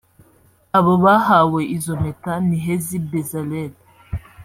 [0.77, 3.73] Abo bahawe izo mpeta ni Hezi Bezalel